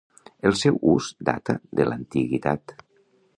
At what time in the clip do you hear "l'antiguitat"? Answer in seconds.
1.91-2.75